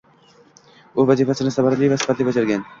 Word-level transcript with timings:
U 0.95 1.05
vazifasini 1.11 1.55
samarali 1.59 1.93
va 1.95 2.03
sifatli 2.03 2.31
bajargan 2.31 2.69